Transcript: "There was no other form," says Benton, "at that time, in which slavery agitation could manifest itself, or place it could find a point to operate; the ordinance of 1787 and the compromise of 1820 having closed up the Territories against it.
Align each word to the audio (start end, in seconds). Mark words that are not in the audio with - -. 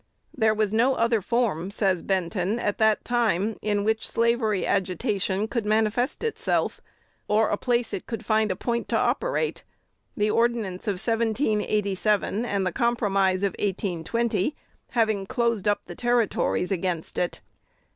"There 0.35 0.55
was 0.55 0.73
no 0.73 0.95
other 0.95 1.21
form," 1.21 1.69
says 1.69 2.01
Benton, 2.01 2.57
"at 2.57 2.79
that 2.79 3.05
time, 3.05 3.57
in 3.61 3.83
which 3.83 4.09
slavery 4.09 4.65
agitation 4.65 5.47
could 5.47 5.63
manifest 5.63 6.23
itself, 6.23 6.81
or 7.27 7.55
place 7.55 7.93
it 7.93 8.07
could 8.07 8.25
find 8.25 8.51
a 8.51 8.55
point 8.55 8.87
to 8.87 8.97
operate; 8.97 9.63
the 10.17 10.31
ordinance 10.31 10.87
of 10.87 10.93
1787 10.93 12.45
and 12.47 12.65
the 12.65 12.71
compromise 12.71 13.43
of 13.43 13.51
1820 13.59 14.55
having 14.93 15.27
closed 15.27 15.67
up 15.67 15.81
the 15.85 15.93
Territories 15.93 16.71
against 16.71 17.19
it. 17.19 17.39